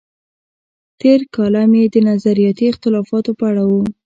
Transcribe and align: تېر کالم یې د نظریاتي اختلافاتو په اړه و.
تېر 1.01 1.19
کالم 1.35 1.71
یې 1.79 1.85
د 1.93 1.97
نظریاتي 2.09 2.65
اختلافاتو 2.71 3.31
په 3.39 3.43
اړه 3.51 3.63
و. 3.69 3.73